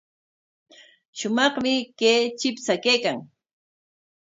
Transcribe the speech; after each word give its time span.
Shumaqmi 1.17 1.73
kay 1.99 2.21
chipsha 2.39 2.73
kaykan. 2.83 3.19